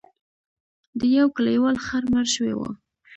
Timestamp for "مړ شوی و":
2.11-2.61